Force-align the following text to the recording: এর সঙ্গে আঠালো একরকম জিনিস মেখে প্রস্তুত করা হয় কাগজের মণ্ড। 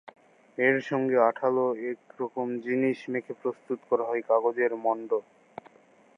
এর 0.57 0.75
সঙ্গে 0.81 1.17
আঠালো 1.29 1.63
একরকম 1.91 2.47
জিনিস 2.65 2.99
মেখে 3.11 3.33
প্রস্তুত 3.41 3.79
করা 3.89 4.03
হয় 4.03 4.23
কাগজের 4.29 4.71
মণ্ড। 4.83 5.09